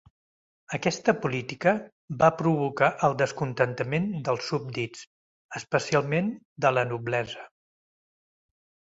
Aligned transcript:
Aquesta 0.75 1.13
política 1.23 1.73
va 2.21 2.29
provocar 2.37 2.87
el 3.07 3.13
descontentament 3.19 4.07
dels 4.29 4.47
súbdits, 4.53 5.03
especialment 5.59 6.31
de 6.65 6.73
la 6.79 6.87
noblesa. 6.93 7.45